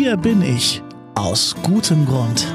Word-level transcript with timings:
Hier 0.00 0.16
bin 0.16 0.42
ich 0.42 0.80
aus 1.16 1.56
gutem 1.64 2.06
Grund. 2.06 2.46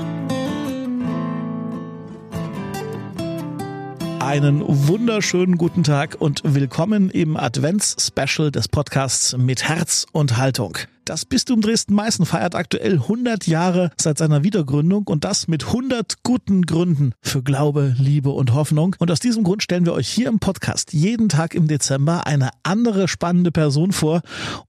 Einen 4.24 4.64
wunderschönen 4.66 5.58
guten 5.58 5.84
Tag 5.84 6.16
und 6.18 6.44
willkommen 6.46 7.10
im 7.10 7.36
Advents-Special 7.36 8.52
des 8.52 8.70
Podcasts 8.70 9.36
mit 9.38 9.68
Herz 9.68 10.06
und 10.14 10.38
Haltung. 10.38 10.78
Das 11.04 11.26
Bistum 11.26 11.60
Dresden-Meißen 11.60 12.26
feiert 12.26 12.56
aktuell 12.56 12.94
100 12.94 13.48
Jahre 13.48 13.92
seit 14.00 14.18
seiner 14.18 14.46
Wiedergründung 14.46 15.08
und 15.08 15.26
das 15.26 15.50
mit 15.50 15.68
100 15.68 16.24
guten 16.24 16.62
Gründen 16.62 17.12
für 17.22 17.44
Glaube, 17.44 17.96
Liebe 18.00 18.30
und 18.30 18.54
Hoffnung. 18.54 18.96
Und 18.98 19.12
aus 19.12 19.20
diesem 19.20 19.44
Grund 19.44 19.62
stellen 19.62 19.86
wir 19.86 19.92
euch 19.92 20.08
hier 20.08 20.30
im 20.30 20.40
Podcast 20.40 20.94
jeden 20.94 21.28
Tag 21.28 21.54
im 21.54 21.68
Dezember 21.68 22.26
eine 22.26 22.52
andere 22.64 23.10
spannende 23.10 23.52
Person 23.52 23.92
vor 23.92 24.22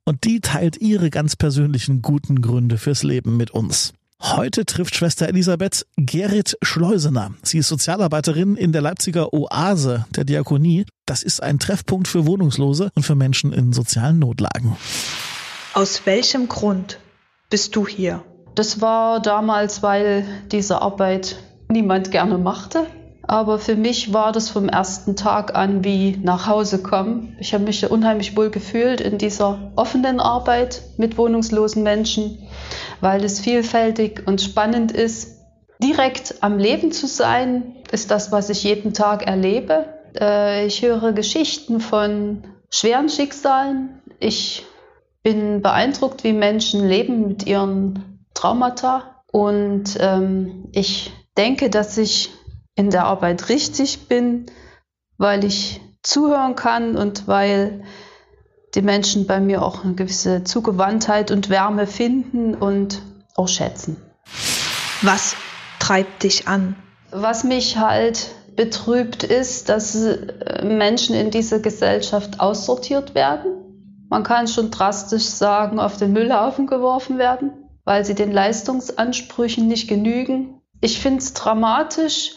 und 0.04 0.24
die 0.24 0.40
teilt 0.40 0.78
ihre 0.78 1.10
ganz 1.10 1.36
persönlichen 1.36 2.02
guten 2.02 2.42
Gründe 2.42 2.76
fürs 2.76 3.04
Leben 3.04 3.36
mit 3.36 3.52
uns. 3.52 3.94
Heute 4.24 4.64
trifft 4.64 4.96
Schwester 4.96 5.28
Elisabeth 5.28 5.86
Gerrit 5.98 6.56
Schleusener. 6.62 7.34
Sie 7.42 7.58
ist 7.58 7.68
Sozialarbeiterin 7.68 8.56
in 8.56 8.72
der 8.72 8.80
Leipziger 8.80 9.34
Oase 9.34 10.06
der 10.16 10.24
Diakonie. 10.24 10.86
Das 11.04 11.22
ist 11.22 11.42
ein 11.42 11.58
Treffpunkt 11.58 12.08
für 12.08 12.24
Wohnungslose 12.24 12.90
und 12.94 13.02
für 13.02 13.16
Menschen 13.16 13.52
in 13.52 13.74
sozialen 13.74 14.18
Notlagen. 14.18 14.78
Aus 15.74 16.06
welchem 16.06 16.48
Grund 16.48 17.00
bist 17.50 17.76
du 17.76 17.86
hier? 17.86 18.24
Das 18.54 18.80
war 18.80 19.20
damals, 19.20 19.82
weil 19.82 20.24
diese 20.50 20.80
Arbeit 20.80 21.36
niemand 21.68 22.10
gerne 22.10 22.38
machte. 22.38 22.86
Aber 23.26 23.58
für 23.58 23.74
mich 23.76 24.12
war 24.12 24.32
das 24.32 24.50
vom 24.50 24.68
ersten 24.68 25.16
Tag 25.16 25.54
an 25.54 25.82
wie 25.82 26.18
nach 26.22 26.46
Hause 26.46 26.82
kommen. 26.82 27.36
Ich 27.40 27.54
habe 27.54 27.64
mich 27.64 27.90
unheimlich 27.90 28.36
wohl 28.36 28.50
gefühlt 28.50 29.00
in 29.00 29.16
dieser 29.16 29.72
offenen 29.76 30.20
Arbeit 30.20 30.82
mit 30.98 31.16
wohnungslosen 31.16 31.82
Menschen, 31.82 32.46
weil 33.00 33.24
es 33.24 33.40
vielfältig 33.40 34.26
und 34.26 34.42
spannend 34.42 34.92
ist. 34.92 35.38
Direkt 35.82 36.42
am 36.42 36.58
Leben 36.58 36.92
zu 36.92 37.06
sein, 37.06 37.76
ist 37.90 38.10
das, 38.10 38.30
was 38.30 38.50
ich 38.50 38.62
jeden 38.62 38.92
Tag 38.92 39.26
erlebe. 39.26 39.86
Äh, 40.18 40.66
ich 40.66 40.82
höre 40.82 41.12
Geschichten 41.12 41.80
von 41.80 42.44
schweren 42.70 43.08
Schicksalen. 43.08 44.02
Ich 44.20 44.64
bin 45.22 45.62
beeindruckt, 45.62 46.24
wie 46.24 46.32
Menschen 46.32 46.86
leben 46.86 47.26
mit 47.28 47.46
ihren 47.46 48.20
Traumata. 48.34 49.22
Und 49.32 49.96
ähm, 49.98 50.68
ich 50.72 51.10
denke, 51.36 51.70
dass 51.70 51.98
ich 51.98 52.30
in 52.74 52.90
der 52.90 53.04
Arbeit 53.04 53.48
richtig 53.48 54.08
bin, 54.08 54.46
weil 55.18 55.44
ich 55.44 55.80
zuhören 56.02 56.56
kann 56.56 56.96
und 56.96 57.28
weil 57.28 57.84
die 58.74 58.82
Menschen 58.82 59.26
bei 59.26 59.40
mir 59.40 59.62
auch 59.62 59.84
eine 59.84 59.94
gewisse 59.94 60.44
Zugewandtheit 60.44 61.30
und 61.30 61.48
Wärme 61.48 61.86
finden 61.86 62.54
und 62.54 63.02
auch 63.36 63.48
schätzen. 63.48 63.96
Was 65.02 65.36
treibt 65.78 66.24
dich 66.24 66.48
an? 66.48 66.76
Was 67.10 67.44
mich 67.44 67.78
halt 67.78 68.34
betrübt 68.56 69.22
ist, 69.22 69.68
dass 69.68 69.96
Menschen 70.62 71.14
in 71.14 71.30
dieser 71.30 71.60
Gesellschaft 71.60 72.40
aussortiert 72.40 73.14
werden 73.14 73.64
man 74.14 74.22
kann 74.22 74.46
schon 74.46 74.70
drastisch 74.70 75.24
sagen, 75.24 75.80
auf 75.80 75.96
den 75.96 76.12
Müllhaufen 76.12 76.68
geworfen 76.68 77.18
werden, 77.18 77.50
weil 77.84 78.04
sie 78.04 78.14
den 78.14 78.30
Leistungsansprüchen 78.30 79.66
nicht 79.66 79.88
genügen. 79.88 80.60
Ich 80.80 81.00
finde 81.00 81.18
es 81.18 81.34
dramatisch, 81.34 82.36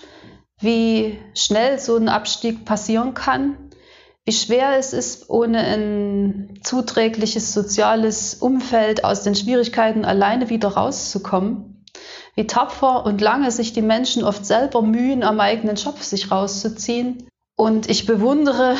wie 0.60 1.20
schnell 1.34 1.80
so 1.80 1.96
ein 1.96 2.10
Abstieg 2.10 2.66
passieren 2.66 3.14
kann, 3.14 3.58
wie 4.26 4.32
schwer 4.32 4.78
es 4.78 4.94
ist, 4.94 5.30
ohne 5.30 5.60
ein 5.60 6.60
zuträgliches 6.64 7.54
soziales 7.54 8.36
Umfeld 8.36 9.04
aus 9.04 9.24
den 9.24 9.36
Schwierigkeiten 9.36 10.04
alleine 10.04 10.50
wieder 10.50 10.70
rauszukommen, 10.70 11.86
wie 12.36 12.48
tapfer 12.48 13.06
und 13.06 13.22
lange 13.22 13.52
sich 13.52 13.74
die 13.74 13.82
Menschen 13.82 14.24
oft 14.24 14.46
selber 14.46 14.82
mühen, 14.82 15.24
am 15.24 15.40
eigenen 15.40 15.78
Schopf 15.78 16.04
sich 16.04 16.30
rauszuziehen. 16.32 17.30
Und 17.56 17.90
ich 17.90 18.06
bewundere 18.06 18.76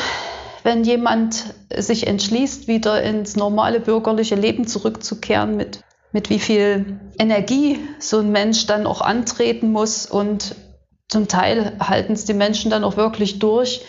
wenn 0.68 0.84
jemand 0.84 1.56
sich 1.74 2.08
entschließt, 2.08 2.68
wieder 2.68 3.02
ins 3.02 3.38
normale 3.38 3.80
bürgerliche 3.80 4.36
Leben 4.36 4.68
zurückzukehren, 4.68 5.56
mit, 5.56 5.80
mit 6.12 6.30
wie 6.30 6.40
viel 6.40 7.00
Energie 7.18 7.80
so 8.00 8.20
ein 8.20 8.34
Mensch 8.34 8.66
dann 8.66 8.86
auch 8.86 9.00
antreten 9.00 9.72
muss. 9.72 10.06
Und 10.06 10.56
zum 11.10 11.28
Teil 11.28 11.78
halten 11.80 12.14
es 12.14 12.26
die 12.26 12.34
Menschen 12.34 12.72
dann 12.72 12.84
auch 12.84 12.98
wirklich 12.98 13.40
durch, 13.40 13.86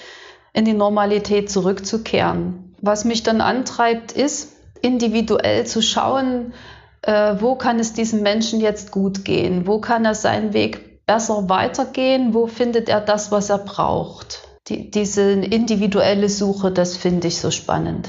in 0.52 0.64
die 0.64 0.74
Normalität 0.74 1.50
zurückzukehren. 1.50 2.74
Was 2.80 3.04
mich 3.04 3.22
dann 3.22 3.40
antreibt, 3.40 4.12
ist, 4.12 4.52
individuell 4.80 5.66
zu 5.66 5.82
schauen, 5.82 6.54
äh, 7.02 7.34
wo 7.40 7.56
kann 7.56 7.78
es 7.78 7.92
diesem 7.92 8.22
Menschen 8.22 8.60
jetzt 8.60 8.92
gut 8.92 9.24
gehen, 9.24 9.66
wo 9.66 9.80
kann 9.80 10.04
er 10.04 10.14
seinen 10.14 10.52
Weg 10.52 11.04
besser 11.06 11.48
weitergehen, 11.48 12.34
wo 12.34 12.46
findet 12.46 12.88
er 12.88 13.00
das, 13.00 13.32
was 13.32 13.50
er 13.50 13.58
braucht 13.58 14.48
die, 14.68 14.90
diese 14.90 15.32
individuelle 15.32 16.28
Suche, 16.28 16.70
das 16.70 16.96
finde 16.96 17.28
ich 17.28 17.40
so 17.40 17.50
spannend. 17.50 18.08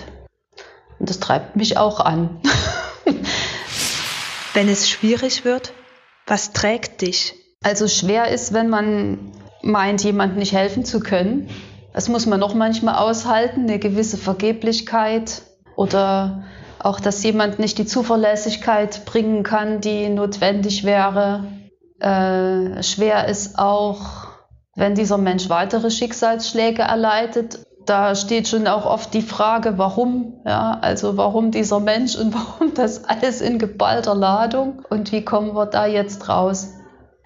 Und 1.00 1.10
das 1.10 1.20
treibt 1.20 1.56
mich 1.56 1.78
auch 1.78 2.00
an. 2.00 2.42
wenn 4.54 4.68
es 4.68 4.90
schwierig 4.90 5.46
wird, 5.46 5.74
was 6.28 6.52
trägt 6.52 7.02
dich? 7.02 7.36
Also 7.64 7.88
schwer 7.88 8.30
ist, 8.30 8.54
wenn 8.54 8.70
man 8.70 9.32
meint, 9.62 10.04
jemandem 10.04 10.40
nicht 10.40 10.54
helfen 10.54 10.86
zu 10.86 11.00
können. 11.00 11.50
Das 11.94 12.08
muss 12.08 12.26
man 12.26 12.40
noch 12.40 12.54
manchmal 12.54 12.96
aushalten, 12.96 13.64
eine 13.64 13.80
gewisse 13.80 14.18
Vergeblichkeit 14.18 15.42
oder 15.76 16.44
auch, 16.80 17.02
dass 17.02 17.24
jemand 17.24 17.60
nicht 17.60 17.78
die 17.78 17.86
Zuverlässigkeit 17.86 19.04
bringen 19.06 19.44
kann, 19.44 19.82
die 19.82 20.08
notwendig 20.08 20.86
wäre. 20.86 21.44
Äh, 22.00 22.82
schwer 22.84 23.28
ist 23.28 23.60
auch, 23.60 24.28
wenn 24.76 24.96
dieser 24.96 25.18
Mensch 25.18 25.50
weitere 25.50 25.92
Schicksalsschläge 25.92 26.84
erleidet, 26.84 27.60
da 27.86 28.16
steht 28.16 28.48
schon 28.48 28.68
auch 28.68 28.86
oft 28.86 29.14
die 29.14 29.22
Frage, 29.22 29.78
warum, 29.78 30.42
ja, 30.46 30.78
also 30.80 31.18
warum 31.18 31.52
dieser 31.52 31.82
Mensch 31.82 32.16
und 32.16 32.34
warum 32.34 32.74
das 32.74 33.04
alles 33.04 33.42
in 33.42 33.60
geballter 33.60 34.16
Ladung 34.16 34.86
und 34.90 35.12
wie 35.12 35.26
kommen 35.26 35.54
wir 35.56 35.66
da 35.66 35.86
jetzt 35.86 36.30
raus? 36.30 36.70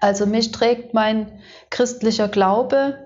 Also 0.04 0.26
mich 0.26 0.52
trägt 0.52 0.92
mein 0.92 1.32
christlicher 1.70 2.28
Glaube 2.28 2.98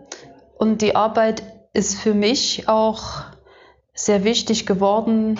und 0.58 0.82
die 0.82 0.96
Arbeit 0.96 1.44
ist 1.72 1.94
für 1.94 2.12
mich 2.12 2.68
auch 2.68 3.22
sehr 3.94 4.24
wichtig 4.24 4.66
geworden. 4.66 5.38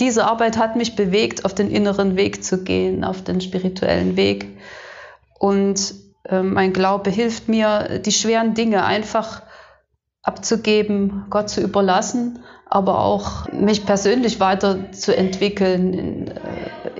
Diese 0.00 0.24
Arbeit 0.24 0.56
hat 0.56 0.76
mich 0.76 0.96
bewegt, 0.96 1.44
auf 1.44 1.54
den 1.54 1.70
inneren 1.70 2.16
Weg 2.16 2.42
zu 2.42 2.64
gehen, 2.64 3.04
auf 3.04 3.22
den 3.22 3.42
spirituellen 3.42 4.16
Weg. 4.16 4.58
Und 5.38 5.94
ähm, 6.26 6.54
mein 6.54 6.72
Glaube 6.72 7.10
hilft 7.10 7.50
mir, 7.50 7.98
die 7.98 8.12
schweren 8.12 8.54
Dinge 8.54 8.82
einfach 8.86 9.42
abzugeben, 10.22 11.26
Gott 11.28 11.50
zu 11.50 11.60
überlassen, 11.60 12.38
aber 12.64 13.00
auch 13.00 13.52
mich 13.52 13.84
persönlich 13.84 14.40
weiterzuentwickeln 14.40 15.92
in, 15.92 16.28
äh, 16.28 16.32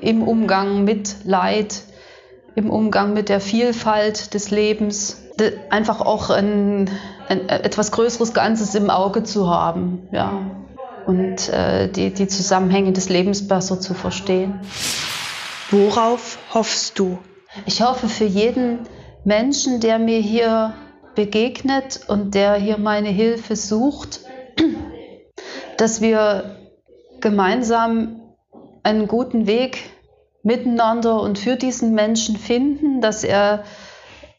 im 0.03 0.28
Umgang 0.28 0.84
mit 0.84 1.25
Leid, 1.25 1.84
im 2.54 2.70
Umgang 2.70 3.12
mit 3.12 3.28
der 3.28 3.41
Vielfalt 3.41 4.34
des 4.34 4.50
Lebens, 4.50 5.22
einfach 5.70 6.00
auch 6.00 6.31
ein, 6.31 6.91
ein 7.28 7.48
etwas 7.48 7.92
größeres 7.92 8.34
Ganzes 8.34 8.75
im 8.75 8.91
Auge 8.91 9.22
zu 9.22 9.48
haben, 9.48 10.09
ja, 10.10 10.50
und 11.06 11.48
äh, 11.48 11.91
die, 11.91 12.12
die 12.12 12.28
Zusammenhänge 12.28 12.92
des 12.92 13.08
Lebens 13.08 13.47
besser 13.47 13.81
zu 13.81 13.94
verstehen. 13.94 14.60
Worauf 15.70 16.38
hoffst 16.53 16.98
du? 16.98 17.19
Ich 17.66 17.82
hoffe 17.82 18.08
für 18.08 18.25
jeden, 18.25 18.81
Menschen, 19.25 19.81
der 19.81 19.98
mir 19.98 20.19
hier 20.19 20.75
begegnet 21.14 22.00
und 22.08 22.34
der 22.34 22.54
hier 22.54 22.78
meine 22.78 23.08
Hilfe 23.08 23.56
sucht, 23.56 24.20
dass 25.76 26.00
wir 26.00 26.56
gemeinsam 27.20 28.20
einen 28.82 29.08
guten 29.08 29.46
Weg 29.46 29.90
miteinander 30.48 31.20
und 31.20 31.38
für 31.38 31.54
diesen 31.54 31.94
Menschen 31.94 32.36
finden, 32.36 33.00
dass 33.00 33.22
er 33.22 33.62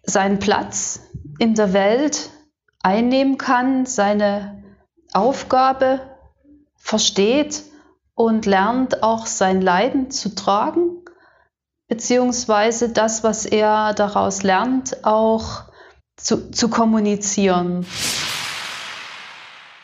seinen 0.03 0.39
Platz 0.39 1.01
in 1.38 1.56
der 1.56 1.71
Welt 1.71 2.31
einnehmen 2.81 3.38
kann, 3.38 3.85
seine 3.85 4.63
Aufgabe 5.13 6.01
versteht 6.75 7.63
und 8.15 8.45
lernt 8.45 9.03
auch 9.03 9.25
sein 9.27 9.61
Leiden 9.61 10.11
zu 10.11 10.35
tragen 10.35 11.00
beziehungsweise 11.89 12.89
das, 12.89 13.23
was 13.23 13.45
er 13.45 13.94
daraus 13.94 14.44
lernt, 14.44 15.03
auch 15.03 15.63
zu, 16.15 16.51
zu 16.51 16.69
kommunizieren. 16.69 17.85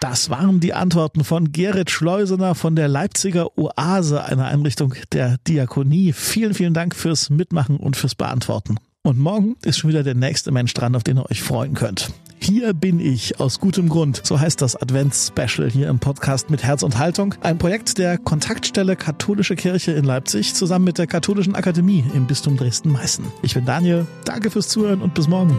Das 0.08 0.30
waren 0.30 0.60
die 0.60 0.76
Antworten 0.76 1.24
von 1.24 1.52
Gerrit 1.52 1.90
Schleusener 1.90 2.54
von 2.54 2.76
der 2.76 2.88
Leipziger 2.88 3.58
Oase, 3.58 4.24
einer 4.24 4.46
Einrichtung 4.46 4.94
der 5.14 5.38
Diakonie. 5.48 6.14
Vielen, 6.14 6.54
vielen 6.54 6.76
Dank 6.76 6.96
fürs 6.96 7.32
Mitmachen 7.32 7.78
und 7.78 7.98
fürs 7.98 8.14
Beantworten. 8.14 8.78
Und 9.02 9.18
morgen 9.18 9.56
ist 9.64 9.80
schon 9.80 9.90
wieder 9.90 10.04
der 10.04 10.14
nächste 10.14 10.52
Mensch 10.52 10.76
dran, 10.76 10.96
auf 10.96 11.02
den 11.02 11.18
ihr 11.18 11.28
euch 11.32 11.42
freuen 11.42 11.74
könnt. 11.74 12.12
Hier 12.40 12.76
bin 12.76 13.00
ich 13.00 13.40
aus 13.40 13.60
gutem 13.60 13.90
Grund. 13.90 14.22
So 14.24 14.40
heißt 14.40 14.62
das 14.62 14.76
Advents-Special 14.80 15.72
hier 15.72 15.90
im 15.90 15.98
Podcast 15.98 16.52
mit 16.52 16.62
Herz 16.62 16.84
und 16.84 17.00
Haltung. 17.00 17.34
Ein 17.42 17.58
Projekt 17.58 17.98
der 17.98 18.20
Kontaktstelle 18.20 18.96
Katholische 18.96 19.56
Kirche 19.56 19.94
in 19.94 20.06
Leipzig 20.06 20.54
zusammen 20.54 20.86
mit 20.86 21.00
der 21.00 21.08
Katholischen 21.08 21.56
Akademie 21.56 22.04
im 22.14 22.28
Bistum 22.28 22.58
Dresden-Meißen. 22.58 23.26
Ich 23.42 23.56
bin 23.56 23.66
Daniel. 23.66 24.06
Danke 24.24 24.52
fürs 24.52 24.68
Zuhören 24.68 25.02
und 25.02 25.16
bis 25.16 25.28
morgen. 25.28 25.58